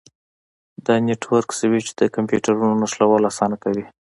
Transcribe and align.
د 0.85 0.87
نیټورک 1.05 1.47
سویچ 1.59 1.87
د 1.99 2.01
کمپیوټرونو 2.15 2.79
نښلول 2.81 3.23
اسانه 3.31 3.57
کوي. 3.63 3.85